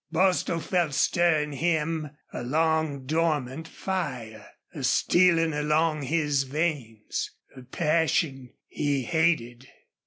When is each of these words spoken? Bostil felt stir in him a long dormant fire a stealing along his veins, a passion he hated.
Bostil 0.11 0.59
felt 0.59 0.95
stir 0.95 1.41
in 1.43 1.51
him 1.51 2.09
a 2.33 2.41
long 2.41 3.05
dormant 3.05 3.67
fire 3.67 4.47
a 4.73 4.81
stealing 4.81 5.53
along 5.53 6.01
his 6.01 6.41
veins, 6.41 7.29
a 7.55 7.61
passion 7.61 8.51
he 8.67 9.03
hated. 9.03 9.67